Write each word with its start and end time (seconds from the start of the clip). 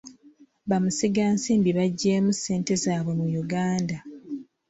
Bamusiga 0.69 1.23
nsimbi 1.35 1.69
baggyeemu 1.77 2.31
ssente 2.37 2.73
zaabwe 2.83 3.13
mu 3.19 3.27
Uganda. 3.43 3.97